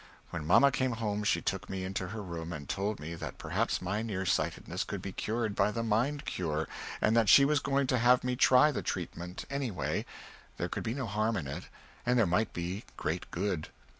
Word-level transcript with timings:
When 0.31 0.47
mamma 0.47 0.71
came 0.71 0.93
home, 0.93 1.23
she 1.23 1.43
took 1.43 1.69
me 1.69 1.83
into 1.83 2.07
her 2.07 2.23
room, 2.23 2.51
and 2.51 2.67
told 2.67 2.99
me 2.99 3.13
that 3.13 3.37
perhaps 3.37 3.83
my 3.83 4.01
near 4.01 4.25
sightedness 4.25 4.83
could 4.83 4.99
be 4.99 5.11
cured 5.11 5.55
by 5.55 5.69
the 5.69 5.83
"Mind 5.83 6.25
Cure" 6.25 6.67
and 7.01 7.15
that 7.15 7.29
she 7.29 7.45
was 7.45 7.59
going 7.59 7.85
to 7.85 7.99
have 7.99 8.23
me 8.23 8.35
try 8.35 8.71
the 8.71 8.81
treatment 8.81 9.45
any 9.47 9.69
way, 9.69 10.07
there 10.57 10.69
could 10.69 10.81
be 10.81 10.95
no 10.95 11.05
harm 11.05 11.37
in 11.37 11.45
it, 11.45 11.65
and 12.03 12.17
there 12.17 12.25
might 12.25 12.51
be 12.51 12.83
great 12.97 13.29
good. 13.29 13.67